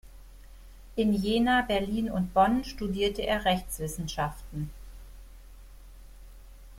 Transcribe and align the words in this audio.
In 0.95 1.13
Jena, 1.13 1.61
Berlin 1.61 2.09
und 2.09 2.33
Bonn 2.33 2.63
studierte 2.63 3.21
er 3.21 3.45
Rechtswissenschaften. 3.45 4.71